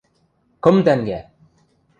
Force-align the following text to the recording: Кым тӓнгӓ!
Кым 0.63 0.77
тӓнгӓ! 0.85 1.19